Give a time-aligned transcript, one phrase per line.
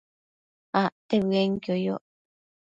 [0.81, 2.03] Acte bëenquio yoc